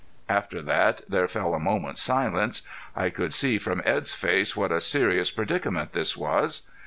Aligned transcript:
After 0.27 0.63
that 0.63 1.03
there 1.07 1.27
fell 1.27 1.53
a 1.53 1.59
moment's 1.59 2.01
silence. 2.01 2.63
I 2.95 3.11
could 3.11 3.31
see 3.35 3.59
from 3.59 3.83
Edd's 3.85 4.15
face 4.15 4.55
what 4.55 4.71
a 4.71 4.81
serious 4.81 5.29
predicament 5.29 5.93
this 5.93 6.17
was. 6.17 6.63